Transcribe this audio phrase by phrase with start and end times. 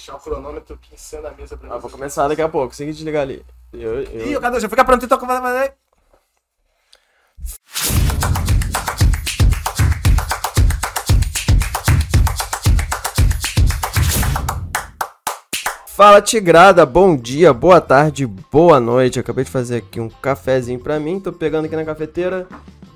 [0.00, 1.80] Deixar o cronômetro aqui em cima da mesa pra Ah, mim.
[1.82, 2.68] vou começar daqui a pouco.
[2.68, 3.44] Consegui desligar ali.
[3.70, 4.26] Eu, eu...
[4.28, 5.74] Ih, o Cadu já fica pronto, então vai fazer.
[15.86, 19.18] Fala Tigrada, bom dia, boa tarde, boa noite.
[19.18, 22.46] Eu acabei de fazer aqui um cafezinho pra mim, tô pegando aqui na cafeteira.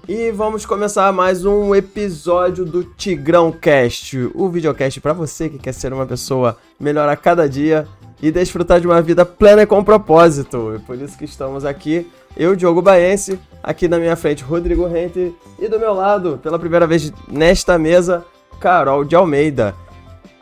[0.06, 5.72] E vamos começar mais um episódio do Tigrão Cast, o videocast pra você que quer
[5.72, 7.86] ser uma pessoa melhor a cada dia
[8.22, 10.74] e desfrutar de uma vida plena e com propósito.
[10.76, 15.34] E por isso que estamos aqui, eu, Diogo Baense, aqui na minha frente, Rodrigo Rente,
[15.58, 18.24] e do meu lado, pela primeira vez nesta mesa,
[18.60, 19.74] Carol de Almeida.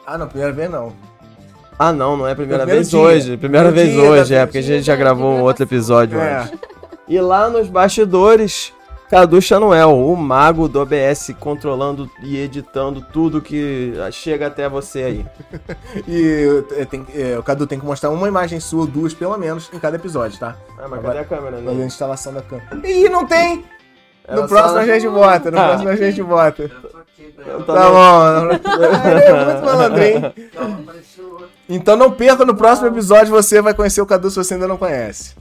[0.05, 0.92] Ah, não, primeira vez não.
[1.79, 2.98] Ah, não, não é a primeira Primeiro vez dia.
[3.01, 3.37] hoje.
[3.37, 6.41] Primeira Primeiro vez dia hoje, é, porque a gente já gravou um outro episódio É.
[6.41, 6.59] antes.
[7.09, 8.73] E lá nos bastidores,
[9.12, 15.27] Cadu Chanuel, o mago do OBS, controlando e editando tudo que chega até você aí.
[16.09, 19.69] E tem- é, o Cadu tem que mostrar uma imagem sua, ou duas pelo menos,
[19.70, 20.56] em cada episódio, tá?
[20.78, 21.84] Ah, mas cadê a câmera, Fazer a né?
[21.84, 22.81] instalação da câmera.
[22.89, 23.62] Ih, não tem!
[24.27, 25.69] Ela no próximo a gente bota, no Ah.
[25.69, 26.70] próximo a gente bota.
[27.19, 28.48] Então Tá tá bom.
[29.12, 30.33] É muito malandrinho.
[31.69, 34.78] Então não perca no próximo episódio, você vai conhecer o Cadu se você ainda não
[34.78, 35.34] conhece.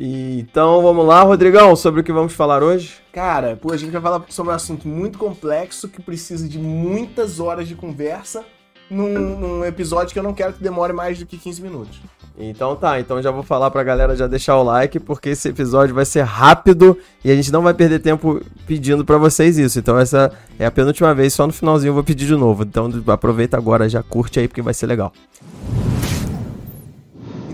[0.00, 2.94] E, então vamos lá, Rodrigão, sobre o que vamos falar hoje?
[3.12, 7.38] Cara, pô, a gente vai falar sobre um assunto muito complexo que precisa de muitas
[7.38, 8.42] horas de conversa
[8.90, 12.00] num, num episódio que eu não quero que demore mais do que 15 minutos.
[12.38, 15.94] Então tá, então já vou falar pra galera já deixar o like, porque esse episódio
[15.94, 19.78] vai ser rápido e a gente não vai perder tempo pedindo pra vocês isso.
[19.78, 22.62] Então essa é a penúltima vez, só no finalzinho eu vou pedir de novo.
[22.62, 25.12] Então aproveita agora, já curte aí porque vai ser legal.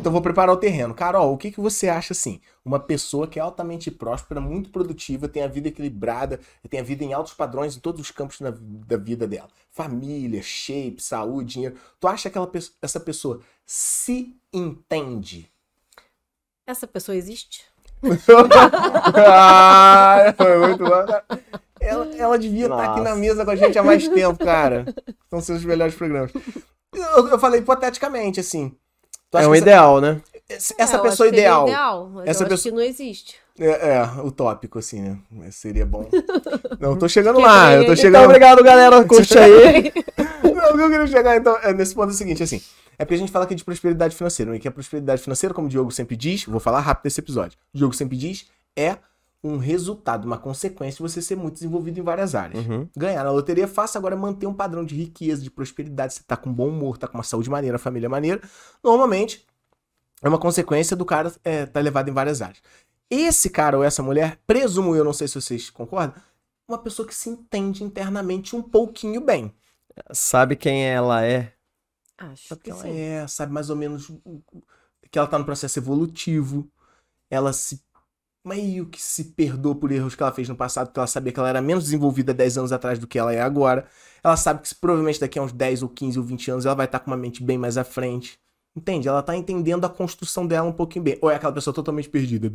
[0.07, 0.95] Então vou preparar o terreno.
[0.95, 2.41] Carol, o que, que você acha assim?
[2.65, 6.39] Uma pessoa que é altamente próspera, muito produtiva, tem a vida equilibrada,
[6.71, 9.49] tem a vida em altos padrões em todos os campos da, da vida dela.
[9.69, 11.75] Família, shape, saúde, dinheiro.
[11.99, 12.49] Tu acha que ela,
[12.81, 15.51] essa pessoa se entende?
[16.65, 17.65] Essa pessoa existe?
[19.17, 21.41] ah, foi muito bom.
[21.81, 23.11] Ela, ela devia estar aqui Nossa.
[23.11, 24.85] na mesa com a gente há mais tempo, cara.
[25.29, 26.31] São seus melhores programas.
[26.95, 28.73] Eu, eu falei hipoteticamente, assim.
[29.31, 30.21] Tu acha É um que essa- ideal, né?
[30.49, 31.67] Essa, É, pessoa seria ideal.
[31.67, 33.35] ideal, mas Essa eu pessoa- acho que não existe.
[33.59, 33.67] É,
[33.97, 35.19] é, utópico, assim, né?
[35.31, 36.09] Mas Seria bom.
[36.79, 38.17] Não, eu tô chegando lá, eu tô chegando.
[38.17, 39.93] Então obrigado galera, curte aí.
[40.45, 42.61] Não, o que eu queria chegar, então, é nesse ponto é o seguinte, assim.
[42.99, 44.59] É porque a gente fala aqui de prosperidade financeira, né?
[44.59, 47.59] que a prosperidade financeira, como o Diogo sempre diz, vou falar rápido nesse episódio.
[47.75, 48.97] O Diogo sempre diz, é
[49.47, 52.67] um resultado, uma consequência de você ser muito desenvolvido em várias áreas.
[52.67, 52.89] Uhum.
[52.97, 56.37] Ganhar na loteria é fácil, agora manter um padrão de riqueza, de prosperidade, você tá
[56.37, 58.41] com bom humor, tá com uma saúde maneira, família maneira,
[58.83, 59.47] normalmente
[60.23, 62.63] é uma consequência do cara é, tá elevado em várias áreas.
[63.11, 66.15] Esse cara ou essa mulher, presumo eu, não sei se vocês concordam,
[66.69, 69.55] uma pessoa que se entende internamente um pouquinho bem.
[70.13, 71.53] Sabe quem ela é?
[72.19, 72.99] Acho Sabe que quem ela sim.
[72.99, 74.11] é, sabe mais ou menos
[75.11, 76.69] que ela tá no processo evolutivo.
[77.31, 77.83] Ela se
[78.47, 81.39] meio que se perdoa por erros que ela fez no passado, porque ela sabia que
[81.39, 83.87] ela era menos desenvolvida 10 anos atrás do que ela é agora.
[84.23, 86.87] Ela sabe que provavelmente daqui a uns 10 ou 15 ou 20 anos ela vai
[86.87, 88.39] estar com uma mente bem mais à frente.
[88.75, 89.09] Entende?
[89.09, 91.19] Ela tá entendendo a construção dela um pouquinho bem.
[91.23, 92.51] Ou é aquela pessoa totalmente perdida.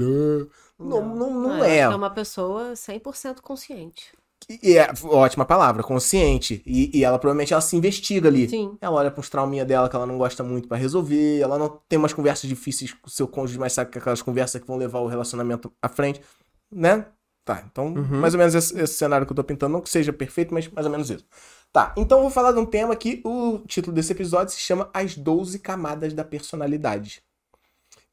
[0.79, 1.79] Não, não, não, acho é.
[1.79, 4.13] é uma pessoa 100% consciente.
[4.49, 6.61] E é ótima palavra, consciente.
[6.65, 8.49] E, e ela provavelmente ela se investiga ali.
[8.49, 8.77] Sim.
[8.81, 11.39] Ela olha pros trauminha dela que ela não gosta muito pra resolver.
[11.39, 14.59] Ela não tem umas conversas difíceis com o seu cônjuge, mas sabe que aquelas conversas
[14.59, 16.21] que vão levar o relacionamento à frente,
[16.71, 17.05] né?
[17.43, 18.19] Tá, então, Uhum.
[18.19, 20.67] mais ou menos esse, esse cenário que eu tô pintando, não que seja perfeito, mas
[20.67, 21.25] mais ou menos isso.
[21.73, 24.89] Tá, então eu vou falar de um tema que o título desse episódio se chama
[24.93, 27.23] As 12 Camadas da Personalidade.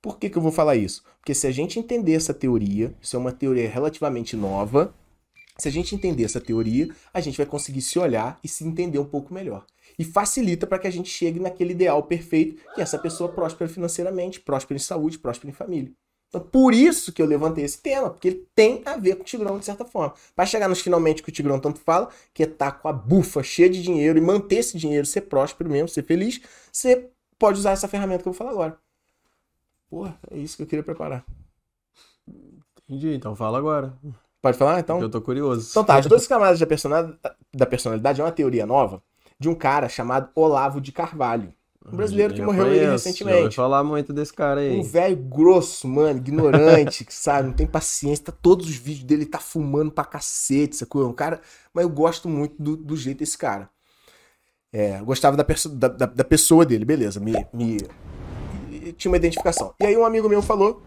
[0.00, 1.02] Por que, que eu vou falar isso?
[1.18, 4.94] Porque se a gente entender essa teoria, isso é uma teoria relativamente nova,
[5.60, 8.98] se a gente entender essa teoria, a gente vai conseguir se olhar e se entender
[8.98, 9.66] um pouco melhor.
[9.98, 13.68] E facilita para que a gente chegue naquele ideal perfeito, que é essa pessoa próspera
[13.68, 15.92] financeiramente, próspera em saúde, próspera em família.
[16.28, 19.24] Então, por isso que eu levantei esse tema, porque ele tem a ver com o
[19.24, 20.14] Tigrão, de certa forma.
[20.36, 23.42] Para chegar nos finalmente que o Tigrão tanto fala, que é estar com a bufa
[23.42, 26.40] cheia de dinheiro e manter esse dinheiro, ser próspero mesmo, ser feliz,
[26.70, 28.78] você pode usar essa ferramenta que eu vou falar agora.
[29.88, 31.24] Porra, é isso que eu queria preparar.
[32.86, 33.98] Entendi, então fala agora.
[34.40, 35.00] Pode falar, então?
[35.00, 35.68] Eu tô curioso.
[35.70, 37.18] Então tá, as 12 camadas da personalidade,
[37.54, 39.02] da personalidade é uma teoria nova
[39.38, 41.52] de um cara chamado Olavo de Carvalho.
[41.90, 43.42] Um brasileiro que Eu morreu conheço, recentemente.
[43.44, 44.78] ouvi falar muito desse cara aí.
[44.78, 48.26] Um velho grosso, mano, ignorante, que sabe, não tem paciência.
[48.26, 51.02] Tá, todos os vídeos dele tá fumando pra cacete, sacou?
[51.02, 51.40] É um cara.
[51.72, 53.70] Mas eu gosto muito do, do jeito desse cara.
[54.70, 57.18] É, eu gostava da, da, da- da pessoa dele, beleza.
[57.20, 57.78] Me, me-
[58.96, 59.72] tinha uma identificação.
[59.80, 60.82] E aí um amigo meu falou,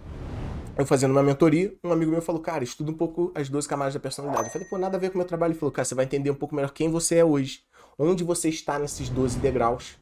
[0.82, 3.94] eu fazendo uma mentoria, um amigo meu falou, cara, estuda um pouco as 12 camadas
[3.94, 4.48] da personalidade.
[4.48, 5.52] Eu falei, pô, nada a ver com o meu trabalho.
[5.52, 7.62] Ele falou, cara, você vai entender um pouco melhor quem você é hoje.
[7.98, 9.98] Onde você está nesses 12 degraus.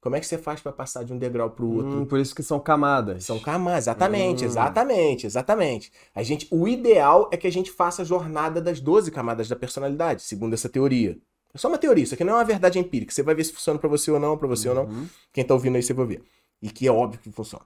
[0.00, 2.00] Como é que você faz pra passar de um degrau pro outro?
[2.00, 3.24] Hum, por isso que são camadas.
[3.24, 4.46] São camadas, exatamente, Hum.
[4.46, 5.92] exatamente, exatamente.
[6.14, 9.56] A gente, o ideal é que a gente faça a jornada das 12 camadas da
[9.56, 11.18] personalidade, segundo essa teoria.
[11.52, 13.12] É só uma teoria, isso aqui não é uma verdade empírica.
[13.12, 14.84] Você vai ver se funciona pra você ou não, pra você ou não.
[14.84, 15.08] Uhum.
[15.32, 16.22] Quem tá ouvindo aí, você vai ver.
[16.62, 17.64] E que é óbvio que funciona.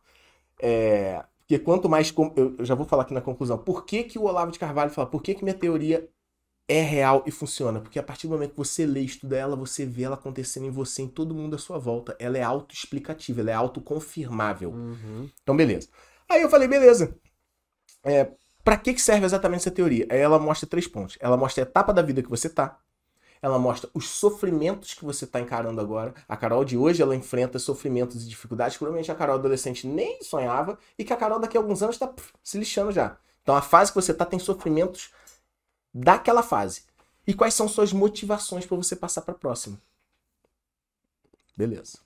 [0.61, 2.13] É, porque quanto mais.
[2.37, 3.59] Eu, já vou falar aqui na conclusão.
[3.59, 5.09] Por que, que o Olavo de Carvalho fala?
[5.09, 6.09] Por que, que minha teoria
[6.69, 7.81] é real e funciona?
[7.81, 10.67] Porque a partir do momento que você lê e estuda ela, você vê ela acontecendo
[10.67, 12.17] em você, em todo mundo à sua volta.
[12.19, 14.71] Ela é autoexplicativa, ela é autoconfirmável.
[14.71, 15.29] Uhum.
[15.43, 15.89] Então, beleza.
[16.29, 17.15] Aí eu falei, beleza.
[18.05, 18.31] É,
[18.65, 20.07] para que, que serve exatamente essa teoria?
[20.11, 21.19] Aí ela mostra três pontos.
[21.21, 22.79] Ela mostra a etapa da vida que você tá.
[23.43, 26.15] Ela mostra os sofrimentos que você tá encarando agora.
[26.29, 30.23] A Carol de hoje, ela enfrenta sofrimentos e dificuldades que provavelmente a Carol adolescente nem
[30.23, 33.17] sonhava e que a Carol daqui a alguns anos tá pff, se lixando já.
[33.43, 35.11] Então a fase que você tá tem sofrimentos
[35.93, 36.85] daquela fase.
[37.27, 39.77] E quais são suas motivações para você passar para próxima?
[41.57, 41.99] Beleza.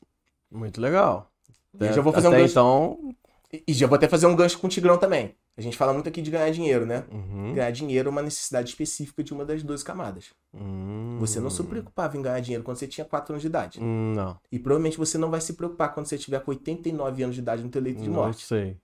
[0.51, 1.31] Muito legal.
[1.79, 2.53] Eu já vou fazer um Até gancho.
[2.53, 3.15] então.
[3.53, 5.37] E- E já vou até fazer um gancho com o Tigrão também.
[5.59, 7.05] A gente fala muito aqui de ganhar dinheiro, né?
[7.11, 7.55] Uhum.
[7.55, 10.27] Ganhar dinheiro é uma necessidade específica de uma das 12 camadas.
[10.53, 11.17] Hum.
[11.19, 13.79] Você não se preocupava em ganhar dinheiro quando você tinha 4 anos de idade.
[13.83, 14.39] Hum, Não.
[14.53, 17.63] E provavelmente você não vai se preocupar quando você tiver com 89 anos de idade
[17.63, 18.45] no teu leito de Não morte.
[18.45, 18.77] sei.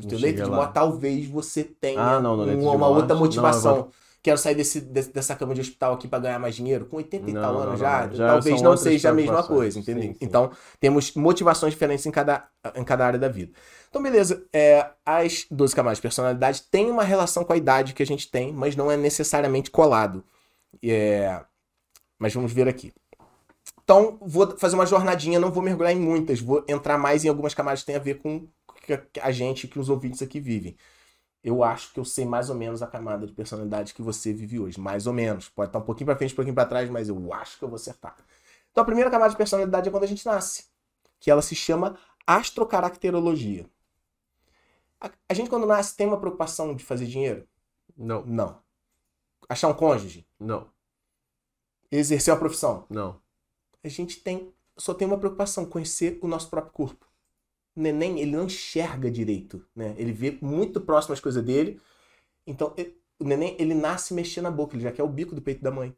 [0.00, 2.34] No teu Não leito de morte, talvez você tenha Ah, não,
[2.74, 3.76] uma, outra Não, motivação.
[3.76, 3.90] eu
[4.24, 6.86] Quero sair desse, dessa cama de hospital aqui para ganhar mais dinheiro.
[6.86, 10.04] Com 80 e tal anos já, já talvez não seja a mesma coisa, entendeu?
[10.04, 10.18] Sim, sim.
[10.18, 10.50] Então,
[10.80, 13.52] temos motivações diferentes em cada, em cada área da vida.
[13.90, 14.42] Então, beleza.
[14.50, 18.30] É, as 12 camadas de personalidade têm uma relação com a idade que a gente
[18.30, 20.24] tem, mas não é necessariamente colado.
[20.82, 21.42] É,
[22.18, 22.94] mas vamos ver aqui.
[23.82, 27.52] Então, vou fazer uma jornadinha, não vou mergulhar em muitas, vou entrar mais em algumas
[27.52, 28.48] camadas que tem a ver com
[29.22, 30.74] a gente, que os ouvintes aqui vivem.
[31.44, 34.58] Eu acho que eu sei mais ou menos a camada de personalidade que você vive
[34.58, 34.80] hoje.
[34.80, 35.48] Mais ou menos.
[35.48, 37.68] Pode estar um pouquinho pra frente, um pouquinho pra trás, mas eu acho que eu
[37.68, 38.16] vou acertar.
[38.72, 40.64] Então, a primeira camada de personalidade é quando a gente nasce,
[41.20, 43.66] que ela se chama astrocaracterologia.
[44.98, 47.46] A, a gente, quando nasce, tem uma preocupação de fazer dinheiro?
[47.94, 48.24] Não.
[48.24, 48.58] Não.
[49.46, 50.26] Achar um cônjuge?
[50.40, 50.66] Não.
[51.92, 52.86] Exercer uma profissão?
[52.88, 53.20] Não.
[53.82, 57.06] a gente tem só tem uma preocupação, conhecer o nosso próprio corpo.
[57.76, 59.94] O neném, ele não enxerga direito, né?
[59.98, 61.80] Ele vê muito próximo as coisas dele.
[62.46, 65.42] Então, ele- o neném, ele nasce mexendo na boca, ele já quer o bico do
[65.42, 65.94] peito da mãe.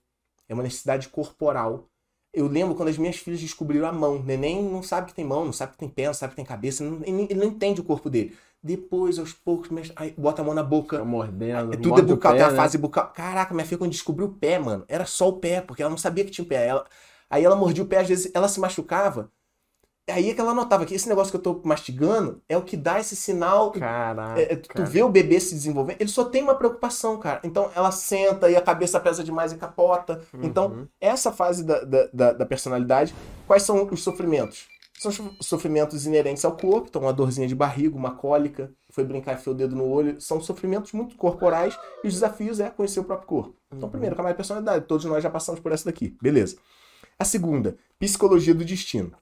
[0.49, 1.89] É uma necessidade corporal.
[2.33, 4.17] Eu lembro quando as minhas filhas descobriram a mão.
[4.17, 6.37] O neném não sabe que tem mão, não sabe que tem pé, não sabe que
[6.37, 8.37] tem cabeça, não- ele, não entende o corpo dele.
[8.63, 10.97] Depois, aos poucos, mexe- aí, bota a mão na boca.
[10.97, 11.73] Fica mordendo.
[11.73, 12.57] É tudo é bucal, pé, tem a né?
[12.57, 13.13] fase bucal.
[13.13, 15.99] Caraca, minha filha quando descobriu o pé, mano, era só o pé, porque ela não
[15.99, 16.67] sabia que tinha o pé.
[16.67, 16.85] Ela...
[17.31, 19.31] Aí ela mordia o pé, às vezes ela se machucava.
[20.09, 22.77] Aí é que ela notava que esse negócio que eu tô mastigando é o que
[22.77, 23.73] dá esse sinal.
[23.73, 24.41] Caraca.
[24.41, 27.41] É, é, tu vê o bebê se desenvolvendo, ele só tem uma preocupação, cara.
[27.43, 30.23] Então ela senta e a cabeça pesa demais e capota.
[30.41, 30.89] Então, Uhum.
[31.01, 33.13] essa fase da, da, da, da personalidade,
[33.49, 34.69] quais são os sofrimentos?
[34.99, 39.33] São os sofrimentos inerentes ao corpo, então uma dorzinha de barriga, uma cólica, foi brincar
[39.33, 43.01] e enfiou o dedo no olho, são sofrimentos muito corporais e os desafios é conhecer
[43.01, 43.55] o próprio corpo.
[43.75, 46.57] Então, primeiro, camada de personalidade, todos nós já passamos por essa daqui, beleza.
[47.19, 49.13] A segunda, psicologia do destino.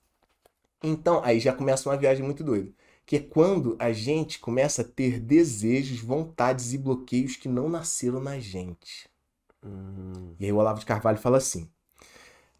[0.84, 2.70] Então, aí já começa uma viagem muito doida,
[3.06, 8.20] que é quando a gente começa a ter desejos, vontades e bloqueios que não nasceram
[8.20, 9.08] na gente.
[9.64, 10.34] Hum.
[10.38, 11.70] E aí o Olavo de Carvalho fala assim: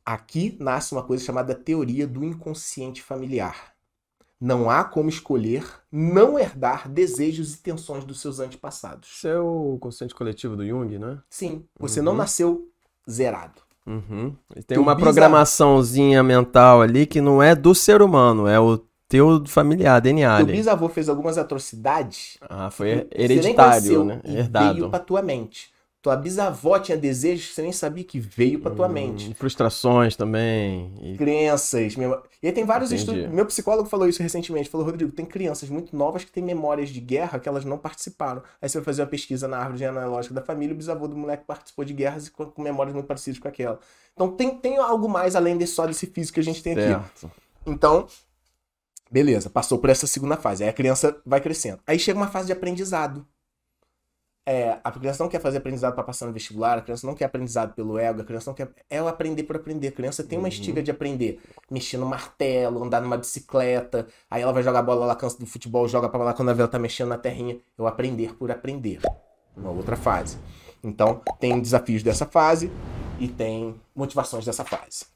[0.05, 3.75] aqui nasce uma coisa chamada teoria do inconsciente familiar.
[4.41, 9.09] Não há como escolher não herdar desejos e tensões dos seus antepassados.
[9.09, 11.23] Isso é o consciente coletivo do Jung, né?
[11.31, 12.19] Sim, você não Uhum.
[12.19, 12.73] nasceu
[13.11, 13.64] zerado.
[13.87, 14.33] Uhum.
[14.51, 18.59] E Tem Teu uma bisavô- programaçãozinha mental ali que não é do ser humano, é
[18.59, 22.39] o teu familiar, DNA Teu bisavô fez algumas atrocidades.
[22.49, 24.21] Ah, foi hereditário, conheceu né?
[24.25, 24.75] e Herdado.
[24.75, 25.74] Veio pra tua mente.
[26.05, 29.33] Tua bisavó tinha desejos que você nem sabia que veio pra tua Hum, mente.
[29.33, 30.93] Frustrações também.
[31.01, 31.17] E...
[31.17, 31.95] Crenças.
[32.43, 33.11] E aí tem vários Entendi.
[33.11, 33.35] estudos.
[33.35, 34.69] Meu psicólogo falou isso recentemente.
[34.69, 38.43] Falou, Rodrigo, tem crianças muito novas que têm memórias de guerra que elas não participaram.
[38.61, 41.45] Aí você vai fazer uma pesquisa na árvore genealógica da família, o bisavô do moleque
[41.47, 43.81] participou de guerras e com, com memórias muito parecidas com aquela.
[44.13, 46.83] Então tem, tem algo mais além desse, só desse físico que a gente tem aqui.
[46.83, 47.33] Certo.
[47.65, 48.07] Então,
[49.11, 50.65] beleza, passou por essa segunda fase.
[50.65, 51.81] Aí a criança vai crescendo.
[51.87, 53.27] Aí chega uma fase de aprendizado.
[54.47, 57.25] É, a criança não quer fazer aprendizado para passar no vestibular, a criança não quer
[57.25, 58.69] aprendizado pelo ego, a criança não quer.
[58.91, 59.89] É o aprender por aprender.
[59.89, 60.49] A criança tem uma Uhum.
[60.49, 61.41] estiga de aprender.
[61.71, 64.07] Mexer no martelo, andar numa bicicleta.
[64.31, 66.79] Aí ela vai jogar bola, ela cansa do futebol, joga pra lá quando ela tá
[66.79, 67.59] mexendo na terrinha.
[67.79, 69.01] O aprender por aprender.
[69.57, 70.39] Uma outra fase.
[70.83, 72.71] Então, tem desafios dessa fase
[73.19, 75.07] e tem motivações dessa fase.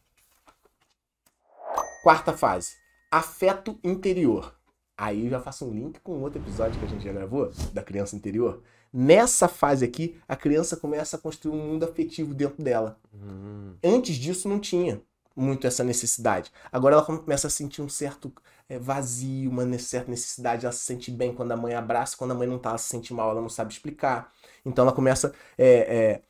[2.02, 2.70] Quarta fase,
[3.11, 4.54] afeto interior.
[4.97, 7.82] Aí eu já faço um link com outro episódio que a gente já gravou, da
[7.82, 8.62] criança interior.
[8.92, 12.99] Nessa fase aqui, a criança começa a construir um mundo afetivo dentro dela.
[13.14, 13.75] Hum.
[13.85, 15.00] Antes disso não tinha.
[15.37, 16.50] muito essa necessidade.
[16.73, 18.33] Agora ela começa a sentir um certo
[18.68, 20.66] é, vazio, uma certa necessidade.
[20.66, 22.88] Ela se sente bem quando a mãe abraça, quando a mãe não tá, ela se
[22.88, 24.33] sente mal, ela não sabe explicar.
[24.64, 26.23] Então ela começa é, é,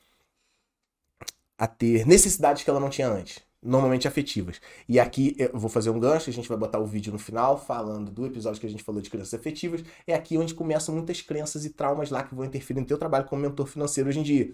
[1.57, 3.41] a ter necessidades que ela não tinha antes.
[3.61, 4.61] Normalmente afetivas.
[4.87, 7.57] E aqui eu vou fazer um gancho, a gente vai botar o vídeo no final,
[7.57, 9.83] falando do episódio que a gente falou de crianças afetivas.
[10.07, 13.25] É aqui onde começam muitas crenças e traumas lá que vão interferir no teu trabalho
[13.25, 14.53] como mentor financeiro hoje em dia.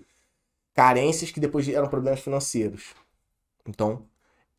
[0.74, 2.96] Carências que depois geram problemas financeiros.
[3.68, 4.04] Então,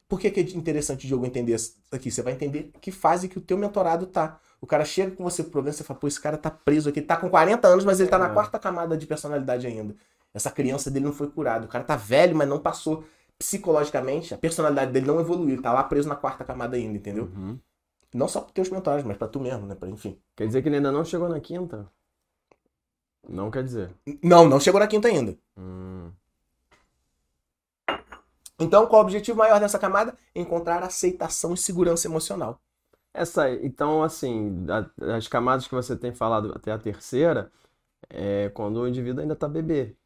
[0.08, 2.10] por que, que é interessante, Diogo, entender isso aqui?
[2.10, 4.38] Você vai entender que fase que o teu mentorado tá.
[4.60, 7.00] O cara chega com você com problema, você fala, pô, esse cara tá preso aqui,
[7.00, 8.32] ele tá com 40 anos, mas ele tá na É.
[8.32, 9.96] quarta camada de personalidade ainda.
[10.32, 11.66] Essa criança dele não foi curada.
[11.66, 13.04] O cara tá velho, mas não passou
[13.38, 17.24] psicologicamente, a personalidade dele não evoluiu, ele tá lá preso na quarta camada ainda, entendeu?
[17.24, 17.58] Uhum.
[18.14, 19.74] Não só pros teus mentorados, mas pra tu mesmo, né?
[19.74, 20.18] Pra, enfim.
[20.34, 21.90] Quer dizer que ele ainda não chegou na quinta?
[23.28, 23.94] Não quer dizer.
[24.22, 25.36] Não, não chegou na quinta ainda.
[25.56, 26.10] Hum.
[28.58, 30.16] Então, qual o objetivo maior dessa camada?
[30.34, 32.58] Encontrar aceitação e segurança emocional.
[33.12, 37.50] Essa, então, assim, a- as camadas que você tem falado até a terceira,
[38.10, 39.96] é quando o indivíduo ainda tá bebê.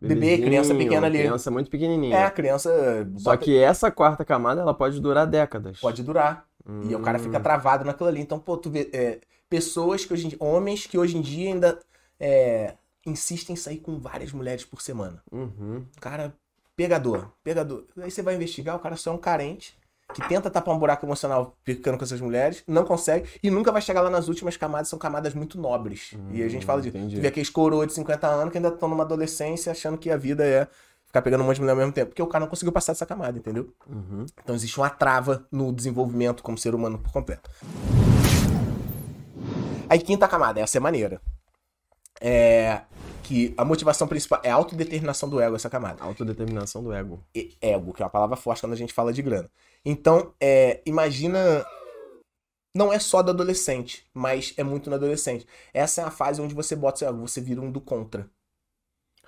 [0.00, 1.18] Bebê, criança pequena ali.
[1.18, 2.16] Criança muito pequenininha.
[2.16, 2.70] É, a criança
[3.16, 5.80] Só bota- que essa quarta camada, ela pode durar décadas.
[5.80, 6.46] pode durar.
[6.88, 7.42] E o cara fica Hum.
[7.42, 8.20] travado naquilo ali.
[8.20, 11.48] Então, pô, tu vê é, pessoas que hoje em dia, homens que hoje em dia
[11.52, 11.78] ainda
[12.20, 12.74] é,
[13.06, 15.22] insistem em sair com várias mulheres por semana.
[15.32, 15.84] Uhum.
[16.00, 16.34] Cara,
[16.76, 17.84] pegador, pegador.
[18.00, 19.76] Aí você vai investigar, o cara só é um carente
[20.14, 23.82] que tenta tapar um buraco emocional ficando com essas mulheres, não consegue e nunca vai
[23.82, 26.14] chegar lá nas últimas camadas, são camadas muito nobres.
[26.32, 26.96] e a gente fala disso.
[26.96, 27.16] entendi.
[27.16, 30.16] Tu vê aqueles coroas de 50 anos que ainda estão numa adolescência achando que a
[30.16, 30.66] vida é
[31.06, 32.92] ficar pegando um monte de mulher ao mesmo tempo, porque o cara não conseguiu passar
[32.92, 33.72] dessa camada, entendeu?
[33.88, 34.26] Uhum.
[34.42, 37.50] Então existe uma trava no desenvolvimento como ser humano por completo.
[39.88, 41.20] Aí, quinta camada, essa é maneira.
[42.20, 42.82] É
[43.28, 46.02] que a motivação principal é a autodeterminação do ego, essa camada.
[46.02, 47.22] Autodeterminação do ego.
[47.34, 49.50] E- Ego, que é uma palavra forte quando a gente fala de grana.
[49.84, 51.64] Então, é, imagina.
[52.74, 55.46] Não é só do adolescente, mas é muito no adolescente.
[55.74, 58.28] Essa é a fase onde você bota seu ego, você vira um do contra.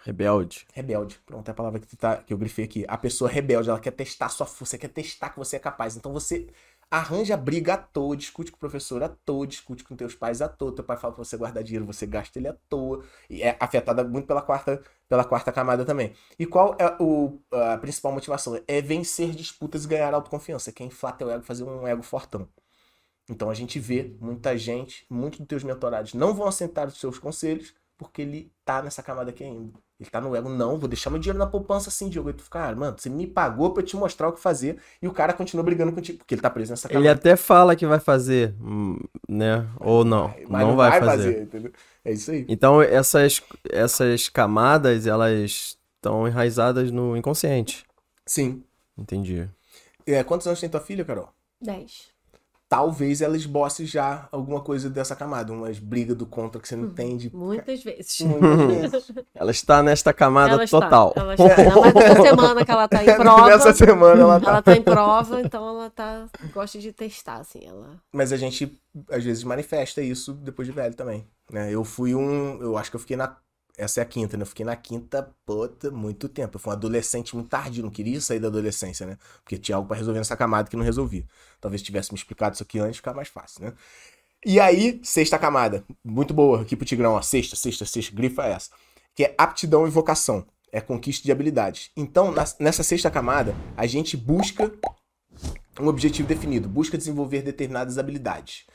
[0.02, 0.66] Rebelde.
[0.72, 1.20] Rebelde.
[1.26, 2.84] Pronto, é a palavra que, tá, que eu grifei aqui.
[2.88, 5.96] A pessoa rebelde, ela quer testar sua força, quer testar que você é capaz.
[5.96, 6.46] Então você
[6.90, 10.48] arranja briga à toa, discute com o professor à toa, discute com teus pais à
[10.48, 10.74] toa.
[10.74, 13.04] Teu pai fala pra você guardar dinheiro, você gasta ele à toa.
[13.28, 16.14] E é afetada muito pela quarta, pela quarta camada também.
[16.38, 18.60] E qual é o, a principal motivação?
[18.66, 20.72] É vencer disputas e ganhar autoconfiança.
[20.72, 22.48] Quer inflar teu ego, fazer um ego fortão.
[23.28, 27.18] Então a gente vê muita gente, muitos dos teus mentorados não vão aceitar os seus
[27.18, 29.78] conselhos porque ele tá nessa camada aqui ainda.
[30.00, 32.30] Ele tá no ego, não, vou deixar meu dinheiro na poupança assim, Diogo.
[32.30, 34.78] E tu fica, cara, mano, você me pagou pra eu te mostrar o que fazer
[35.02, 37.12] e o cara continua brigando contigo, porque ele tá preso nessa Ele camada.
[37.12, 39.68] até fala que vai fazer, hum, né?
[39.78, 40.34] Ou não.
[40.48, 41.42] Mas não, vai, fazer.
[41.42, 41.70] entendeu?
[42.02, 42.46] É isso aí.
[42.48, 47.84] Então, essas, essas camadas, elas estão enraizadas no inconsciente.
[48.24, 48.64] Sim.
[48.96, 49.46] Entendi.
[50.06, 51.28] É, quantos anos tem tua filha, Carol?
[51.60, 52.08] 10.
[52.70, 56.84] Talvez ela esboce já alguma coisa dessa camada, umas brigas do contra que você não
[56.84, 57.28] entende.
[57.34, 58.20] Muitas vezes.
[58.20, 59.12] Muitas vezes.
[59.34, 61.12] Ela está nesta camada Ela está, total.
[61.16, 61.80] Ela está.
[61.80, 63.50] Mais essa semana que ela tá em prova.
[63.50, 64.50] Nessa semana ela tá.
[64.50, 66.26] Ela tá em prova, então ela tá.
[66.54, 67.66] Gosta de testar, assim.
[67.66, 68.00] Ela.
[68.12, 71.26] Mas a gente, às vezes, manifesta isso depois de velho também.
[71.50, 71.72] Né?
[71.72, 72.62] Eu fui um.
[72.62, 73.36] Eu acho que eu fiquei na.
[73.80, 74.42] Essa é a quinta, né?
[74.42, 76.56] Eu fiquei na quinta, puta, muito tempo.
[76.56, 79.16] Eu fui um adolescente muito tardio, não queria sair da adolescência, né?
[79.42, 81.24] Porque tinha algo pra resolver nessa camada que não resolvia.
[81.58, 83.72] Talvez tivesse me explicado isso aqui antes, ficar mais fácil, né?
[84.44, 85.82] E aí, sexta camada.
[86.04, 87.22] Muito boa aqui pro Tigrão, ó.
[87.22, 88.70] Sexta, sexta, sexta, grifa essa.
[89.14, 90.46] Que é aptidão e vocação.
[90.70, 91.90] É conquista de habilidades.
[91.96, 94.70] Então, nessa sexta camada, a gente busca
[95.80, 98.66] um objetivo definido, busca desenvolver determinadas habilidades.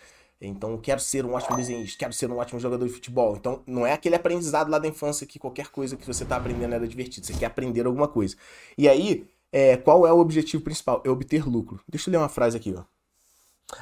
[0.48, 3.36] Então, quero ser um ótimo desenhista, quero ser um ótimo jogador de futebol.
[3.36, 6.74] Então, não é aquele aprendizado lá da infância que qualquer coisa que você está aprendendo
[6.74, 7.25] era divertido.
[7.25, 8.36] Você quer aprender alguma coisa.
[8.78, 11.02] E aí, é, qual é o objetivo principal?
[11.06, 11.82] É obter lucro.
[11.88, 12.84] Deixa eu ler uma frase aqui, ó.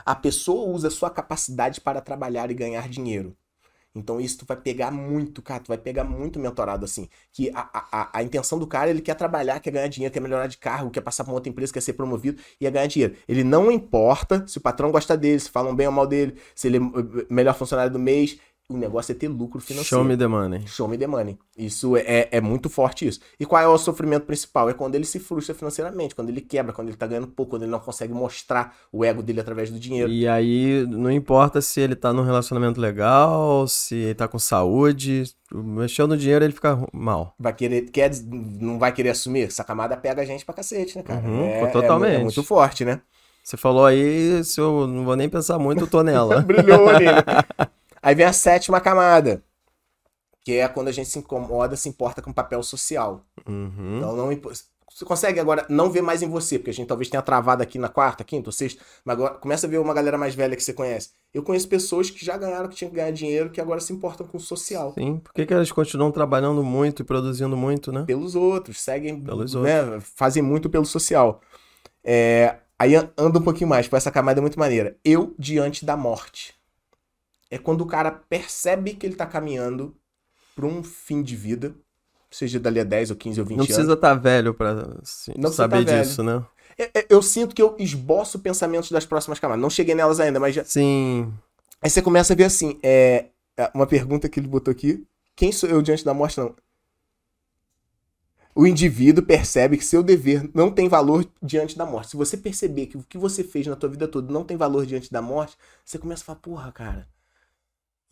[0.05, 3.35] A pessoa usa sua capacidade para trabalhar e ganhar dinheiro.
[3.95, 7.07] Então isso tu vai pegar muito, cara, tu vai pegar muito mentorado assim.
[7.31, 10.47] Que a, a, a- intenção do cara, ele quer trabalhar, quer ganhar dinheiro, quer melhorar
[10.47, 13.15] de cargo, quer passar pra uma outra empresa, quer ser promovido e é ganhar dinheiro.
[13.27, 16.67] Ele não importa se o patrão gosta dele, se falam bem ou mal dele, se
[16.67, 18.37] ele é o melhor funcionário do mês.
[18.73, 19.87] O negócio é ter lucro financeiro.
[19.87, 20.63] Show me the money.
[20.65, 21.37] Show me the money.
[21.55, 23.19] Isso é, é muito forte isso.
[23.39, 24.67] E qual é o sofrimento principal?
[24.67, 27.61] É quando ele se frustra financeiramente, quando ele quebra, quando ele tá ganhando pouco, quando
[27.61, 30.11] ele não consegue mostrar o ego dele através do dinheiro.
[30.11, 35.25] E aí, não importa se ele tá num relacionamento legal, se ele tá com saúde,
[35.53, 37.35] mexendo no dinheiro ele fica mal.
[37.37, 38.09] Vai querer, quer,
[38.59, 39.43] não vai querer assumir?
[39.43, 41.21] Essa camada pega a gente pra cacete, né, cara?
[41.21, 42.13] Uhum, é, totalmente.
[42.13, 43.01] É, é muito forte, né?
[43.43, 46.41] Você falou aí, se eu não vou nem pensar muito, eu tô nela.
[46.47, 47.21] Brilhou né?
[48.03, 49.41] Aí vem a sétima camada,
[50.41, 53.25] que é quando a gente se incomoda, se importa com papel social.
[53.47, 53.97] Uhum.
[53.97, 57.21] Então, não Você consegue agora não ver mais em você, porque a gente talvez tenha
[57.21, 60.35] travado aqui na quarta, quinta ou sexta, mas agora começa a ver uma galera mais
[60.35, 61.11] velha que você conhece.
[61.33, 64.27] Eu conheço pessoas que já ganharam, que tinham que ganhar dinheiro, que agora se importam
[64.27, 64.93] com o social.
[64.95, 68.03] Sim, por que, que elas continuam trabalhando muito e produzindo muito, né?
[68.05, 71.39] Pelos outros, seguem, Pelos né, fazem muito pelo social.
[72.03, 74.97] É, aí an- anda um pouquinho mais, com essa camada é muito maneira.
[75.05, 76.53] Eu diante da morte.
[77.53, 79.95] É quando o cara percebe que ele tá caminhando
[80.55, 81.75] para um fim de vida,
[82.31, 83.67] seja dali a 10 ou 15 ou 20 Não anos.
[83.75, 84.71] precisa estar velho pra
[85.03, 86.03] assim, Não precisa saber tá velho.
[86.03, 86.43] disso, né?
[86.79, 89.61] É- é- Eu sinto que eu esboço pensamentos das próximas camadas.
[89.61, 90.65] Não cheguei nelas ainda, mas já.
[90.65, 91.31] Sim.
[91.79, 93.27] Aí você começa a ver assim, é.
[93.55, 95.05] é Uma pergunta que ele botou aqui.
[95.35, 96.39] Quem sou eu diante da morte?
[96.39, 96.55] Não.
[98.55, 102.11] O indivíduo percebe que seu dever não tem valor diante da morte.
[102.11, 104.85] Se você perceber que o que você fez na tua vida toda não tem valor
[104.87, 107.07] diante da morte, você começa a falar, porra, cara.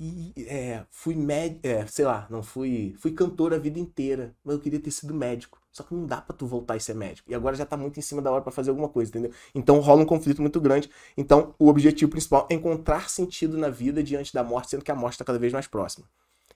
[0.03, 4.55] E, é, fui médico, é, sei lá, não fui, fui cantor a vida inteira, mas
[4.55, 5.61] eu queria ter sido médico.
[5.71, 7.29] Só que não dá pra tu voltar e ser médico.
[7.29, 9.31] E agora já tá muito em cima da hora pra fazer alguma coisa, entendeu?
[9.53, 10.89] Então rola um conflito muito grande.
[11.15, 14.95] Então o objetivo principal é encontrar sentido na vida diante da morte, sendo que a
[14.95, 16.07] morte tá cada vez mais próxima.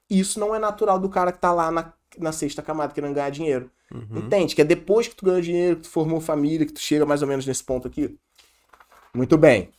[0.10, 3.30] Isso não é natural do cara que tá lá na, na sexta camada querendo ganhar
[3.30, 3.70] dinheiro.
[3.94, 4.26] Uhum.
[4.26, 4.56] Entende?
[4.56, 7.22] Que é depois que tu ganha dinheiro, que tu formou família, que tu chega mais
[7.22, 8.18] ou menos nesse ponto aqui.
[9.14, 9.70] Muito bem.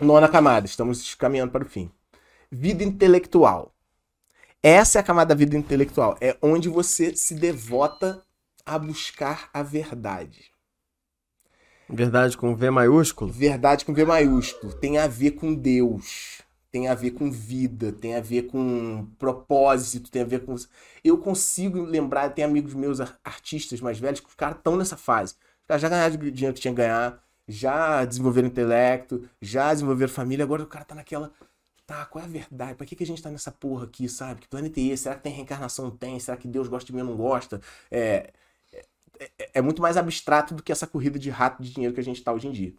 [0.00, 1.90] Nona camada, estamos caminhando para o fim.
[2.56, 3.74] Vida intelectual.
[4.62, 6.16] Essa é a camada da vida intelectual.
[6.20, 8.22] É onde você se devota
[8.64, 10.52] a buscar a verdade.
[11.90, 13.32] Verdade com V maiúsculo?
[13.32, 14.72] Verdade com V maiúsculo.
[14.72, 16.42] Tem a ver com Deus.
[16.70, 17.90] Tem a ver com vida.
[17.90, 20.08] Tem a ver com propósito.
[20.08, 20.54] Tem a ver com.
[21.02, 24.96] Eu consigo lembrar, tem amigos meus ar- artistas mais velhos que os caras estão nessa
[24.96, 25.34] fase.
[25.62, 30.12] Os caras já ganharam o dinheiro que tinha que ganhar, já desenvolveram intelecto, já desenvolveram
[30.12, 30.44] família.
[30.44, 31.32] Agora o cara tá naquela.
[31.86, 32.74] Tá, qual é a verdade?
[32.76, 34.40] Pra que, que a gente tá nessa porra aqui, sabe?
[34.40, 35.02] Que planeta é esse?
[35.04, 35.90] Será que tem reencarnação?
[35.90, 36.18] Tem?
[36.18, 37.60] Será que Deus gosta de mim ou não gosta?
[37.90, 38.32] É,
[39.18, 42.04] é, é muito mais abstrato do que essa corrida de rato de dinheiro que a
[42.04, 42.74] gente tá hoje em dia.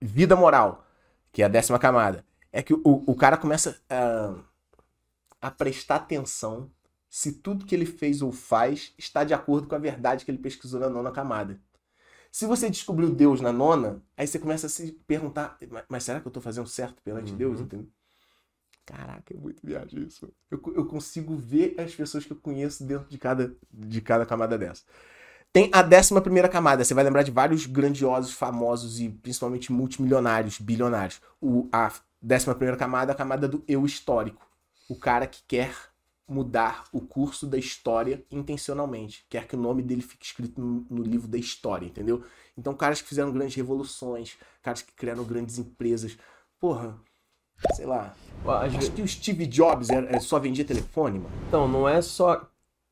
[0.00, 0.86] Vida moral,
[1.32, 2.24] que é a décima camada.
[2.52, 4.34] É que o, o cara começa a,
[5.40, 6.70] a prestar atenção
[7.08, 10.38] se tudo que ele fez ou faz está de acordo com a verdade que ele
[10.38, 11.60] pesquisou na nona camada.
[12.32, 16.26] Se você descobriu Deus na nona, aí você começa a se perguntar, "Mas- será que
[16.28, 17.38] eu tô fazendo certo perante Uhum.
[17.38, 17.60] Deus?
[17.60, 17.88] Entendeu?
[18.86, 20.32] Caraca, é muito viagem isso.
[20.50, 24.58] Eu, eu consigo ver as pessoas que eu conheço dentro de cada, de cada camada
[24.58, 24.82] dessa.
[25.52, 26.84] Tem a décima primeira camada.
[26.84, 31.20] Você vai lembrar de vários grandiosos, famosos e principalmente multimilionários, bilionários.
[31.40, 34.46] O, a décima primeira camada é a camada do eu histórico.
[34.88, 35.72] O cara que quer
[36.30, 39.24] mudar o curso da história intencionalmente.
[39.28, 42.22] Quer que o nome dele fique escrito no, no livro da história, entendeu?
[42.56, 46.16] Então, caras que fizeram grandes revoluções, caras que criaram grandes empresas.
[46.58, 46.96] Porra,
[47.74, 48.14] sei lá.
[48.46, 51.34] Às Acho que o Steve Jobs era- só vendia telefone, mano.
[51.48, 52.46] Então, não é só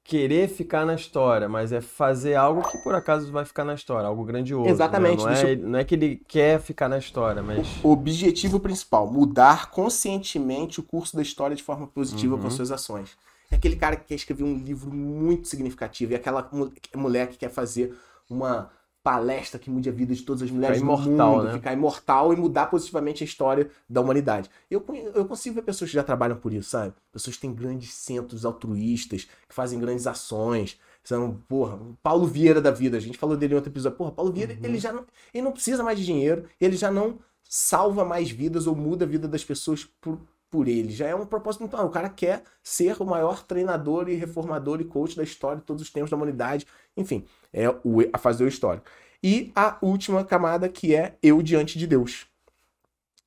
[0.05, 4.07] querer ficar na história, mas é fazer algo que por acaso vai ficar na história,
[4.07, 4.65] algo grandioso.
[4.65, 4.71] né?
[4.71, 7.67] Exatamente, Não, é, deixa não é que ele quer ficar na história, mas.
[7.85, 12.41] Objetivo principal: mudar conscientemente o curso da história de forma positiva Uhum.
[12.43, 13.17] com suas ações.
[13.51, 17.37] É aquele cara que quer escrever um livro muito significativo e aquela mu- mulher que
[17.39, 17.97] quer fazer
[18.29, 18.71] uma
[19.03, 21.53] palestra que mude a vida de todas as mulheres Ficar do imortal, mundo, né?
[21.55, 24.51] ficar imortal e mudar positivamente a história da humanidade.
[24.71, 24.85] Eu,
[25.15, 26.93] eu consigo ver pessoas que já trabalham por isso, sabe?
[27.11, 30.79] Pessoas que têm grandes centros altruístas, que fazem grandes ações.
[31.03, 32.99] São, porra, Paulo Vieira da vida.
[32.99, 33.97] A gente falou dele em outro episódio.
[33.97, 34.59] Porra, Paulo Vieira, Uhum.
[34.65, 38.67] ele já não, ele não precisa mais de dinheiro, ele já não salva mais vidas
[38.67, 40.91] ou muda a vida das pessoas por, por ele.
[40.91, 41.89] Já é um propósito muito maior.
[41.89, 45.83] O cara quer ser o maior treinador e reformador e coach da história de todos
[45.83, 46.67] os tempos da humanidade.
[46.97, 48.87] Enfim, é o, a fase do histórico.
[49.23, 52.27] E a última camada que é eu diante de Deus.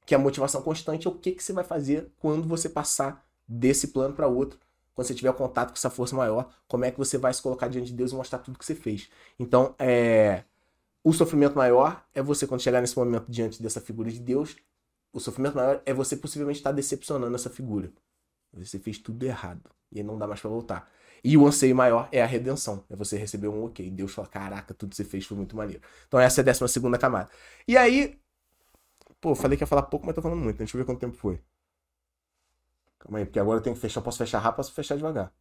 [0.06, 3.26] Que é a motivação constante, é o que, que você vai fazer quando você passar
[3.48, 4.60] desse plano para outro.
[4.94, 7.68] Quando você tiver contato com essa força maior, como é que você vai se colocar
[7.68, 9.10] diante de Deus e mostrar tudo que você fez.
[9.40, 10.44] Então, é,
[11.04, 14.56] o sofrimento maior é você, quando chegar nesse momento diante dessa figura de Deus,
[15.13, 17.91] o sofrimento maior é você possivelmente estar decepcionando essa figura.
[18.54, 19.69] Você fez tudo errado.
[19.91, 20.89] E não dá mais pra voltar.
[21.24, 22.84] E o anseio maior é a redenção.
[22.89, 23.89] É você receber um ok.
[23.91, 25.82] Deus fala, caraca, tudo que você fez foi muito maneiro.
[26.08, 27.30] Então essa é a décima segunda camada.
[27.67, 28.19] E aí...
[29.19, 30.56] Pô, falei que ia falar pouco, mas tô falando muito.
[30.56, 30.60] né?
[30.60, 31.39] Deixa eu ver quanto tempo foi.
[32.97, 34.02] Calma aí, porque agora eu tenho que fechar.
[34.02, 35.32] Posso fechar rápido, posso fechar devagar.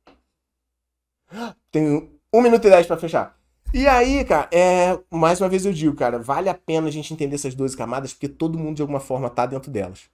[1.71, 3.40] Tenho um minuto e dez pra fechar.
[3.73, 7.13] E aí, cara, é, mais uma vez eu digo, cara, vale a pena a gente
[7.15, 10.11] entender essas 12 camadas, porque todo mundo de alguma forma tá dentro delas.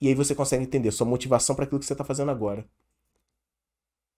[0.00, 2.64] E aí você consegue entender sua motivação para aquilo que você tá fazendo agora.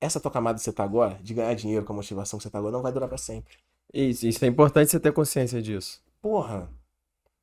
[0.01, 2.51] Essa tua camada que você tá agora, de ganhar dinheiro com a motivação que você
[2.51, 3.55] tá agora, não vai durar para sempre.
[3.93, 6.01] Isso, isso é importante você ter consciência disso.
[6.21, 6.69] Porra.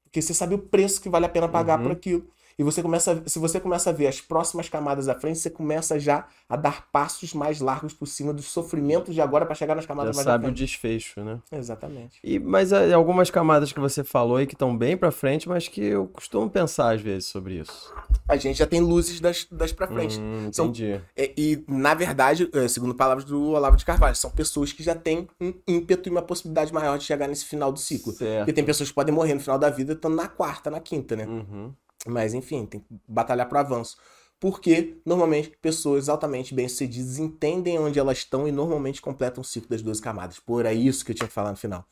[0.03, 1.83] Porque você sabe o preço que vale a pena pagar Uhum.
[1.85, 2.25] por aquilo.
[2.57, 5.99] E você começa, se você começa a ver as próximas camadas à frente, você começa
[5.99, 9.85] já a dar passos mais largos por cima dos sofrimentos de agora para chegar nas
[9.85, 10.57] Já camadas mais à sabe o frente.
[10.57, 11.39] desfecho, né?
[11.51, 12.19] Exatamente.
[12.23, 15.67] E, mas é, algumas camadas que você falou aí que estão bem pra frente, mas
[15.67, 17.93] que eu costumo pensar às vezes sobre isso.
[18.27, 20.19] A gente já tem luzes das, das pra frente.
[20.19, 20.99] Hum, entendi.
[21.15, 24.95] É, E, na verdade, é, segundo palavras do Olavo de Carvalho, são pessoas que já
[24.95, 28.13] têm um ímpeto e uma possibilidade maior de chegar nesse final do ciclo.
[28.13, 28.37] Certo.
[28.39, 31.15] Porque tem pessoas que podem morrer no final da vida estando na quarta, na quinta,
[31.15, 31.25] né?
[31.25, 31.73] Uhum.
[32.05, 33.97] Mas enfim, tem que batalhar pro avanço.
[34.39, 39.81] Porque, normalmente, pessoas altamente bem-sucedidas entendem onde elas estão e normalmente completam o ciclo das
[39.81, 40.37] 12 camadas.
[40.37, 41.85] Por é isso que eu tinha que falar no final.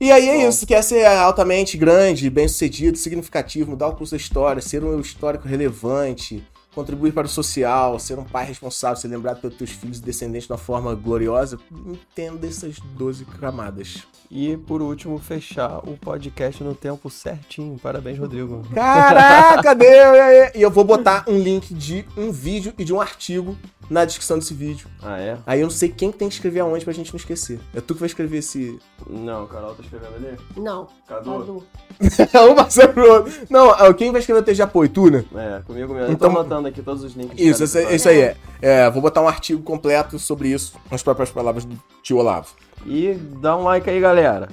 [0.00, 0.48] E aí é Bom.
[0.48, 5.46] isso, quer ser altamente grande, bem-sucedido, significativo, mudar o curso da história, ser um histórico
[5.46, 10.02] relevante, contribuir para o social, ser um pai responsável, ser lembrado pelos teus filhos e
[10.02, 14.04] descendentes de uma forma gloriosa, entenda essas 12 camadas.
[14.30, 17.78] E por último, fechar o podcast no tempo certinho.
[17.78, 18.62] Parabéns, Rodrigo.
[18.74, 20.14] Caraca, deu!
[20.54, 23.56] E eu vou botar um link de um vídeo e de um artigo
[23.88, 24.88] na descrição desse vídeo.
[25.02, 25.38] Ah, é?
[25.46, 27.60] Aí eu não sei quem que tem que escrever aonde pra gente não esquecer.
[27.74, 28.78] É tu que vai escrever esse.
[29.08, 30.38] Não, o Carol tá escrevendo ali.
[30.56, 30.88] Não.
[31.06, 31.64] Cadu?
[32.00, 32.50] Cadu.
[32.50, 33.32] um passando pro outro.
[33.50, 34.88] Não, ah, quem vai escrever o texto de apoio?
[34.88, 35.24] Tu, né?
[35.34, 36.12] É, comigo mesmo.
[36.12, 37.38] Então- eu tô aqui todos os links.
[37.38, 38.36] Isso, cada isso, aí é.
[38.60, 38.90] é.
[38.90, 42.48] Vou botar um artigo completo sobre isso, com as próprias palavras do tio Olavo.
[42.86, 44.48] E dá um like aí, galera.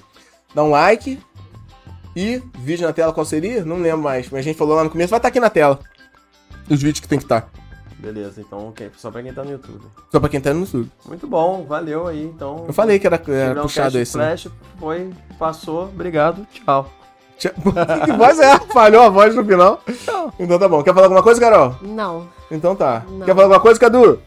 [0.53, 1.19] Dá um like.
[2.15, 3.63] E vídeo na tela qual seria?
[3.63, 4.29] Não lembro mais.
[4.29, 5.79] Mas a gente falou lá no começo, vai estar aqui na tela.
[6.69, 7.49] Os vídeos que tem que estar.
[7.97, 8.89] Beleza, então ok.
[8.97, 9.85] Só pra quem tá no YouTube.
[10.11, 10.91] Só pra quem tá no YouTube.
[11.05, 12.23] Muito bom, valeu aí.
[12.23, 12.65] Então.
[12.67, 14.17] Eu falei que era, era Tigrão puxado esse.
[14.17, 14.35] né?
[14.35, 14.47] Flash
[14.79, 16.91] foi, passou, obrigado, tchau.
[18.05, 18.59] Que voz é?
[18.71, 19.81] Falhou a voz no final?
[20.39, 20.83] Então tá bom.
[20.83, 21.75] Quer falar alguma coisa, Carol?
[21.81, 22.27] Não.
[22.49, 23.03] Então tá.
[23.09, 23.25] Não.
[23.25, 24.21] Quer falar alguma coisa, Cadu?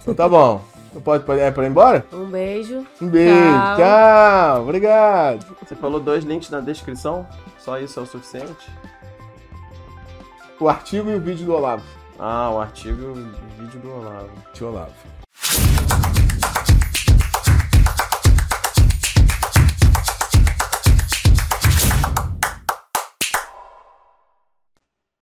[0.00, 0.60] Então tá bom.
[0.92, 2.04] Não pode, pode, é pra ir embora?
[2.12, 2.84] Um beijo.
[3.00, 3.34] Um beijo.
[3.34, 3.76] Tchau.
[3.76, 4.62] Tchau.
[4.62, 5.46] Obrigado.
[5.62, 7.26] Você falou dois links na descrição?
[7.58, 8.72] Só isso é o suficiente?
[10.58, 11.84] O artigo e o vídeo do Olavo.
[12.18, 13.14] Ah, o artigo e o
[13.58, 14.30] vídeo do Olavo.
[14.52, 14.92] Tio Olavo.